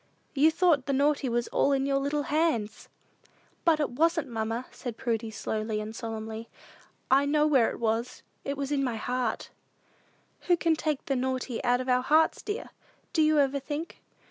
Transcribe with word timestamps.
You 0.33 0.49
thought 0.49 0.87
the 0.87 0.93
naughty 0.93 1.29
was 1.29 1.47
all 1.49 1.71
in 1.73 1.85
your 1.85 1.99
little 1.99 2.23
hands!" 2.23 2.89
"But 3.63 3.79
it 3.79 3.91
wasn't, 3.91 4.29
mamma," 4.29 4.65
said 4.71 4.97
Prudy, 4.97 5.29
slowly 5.29 5.79
and 5.79 5.95
solemnly. 5.95 6.49
"I 7.11 7.27
know 7.27 7.45
where 7.45 7.69
it 7.69 7.79
was: 7.79 8.23
it 8.43 8.57
was 8.57 8.71
in 8.71 8.83
my 8.83 8.95
heart." 8.95 9.51
"Who 10.47 10.57
can 10.57 10.75
take 10.75 11.05
the 11.05 11.15
naughty 11.15 11.63
out 11.63 11.81
of 11.81 11.87
our 11.87 12.01
hearts, 12.01 12.41
dear? 12.41 12.71
Do 13.13 13.21
you 13.21 13.37
ever 13.37 13.59
think?" 13.59 14.01